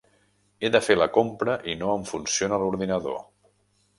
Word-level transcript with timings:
He 0.67 0.71
de 0.75 0.79
fer 0.85 0.95
la 0.99 1.07
compra 1.17 1.57
i 1.73 1.77
no 1.83 1.91
em 1.97 2.07
funciona 2.13 2.61
l'ordinador. 2.63 3.21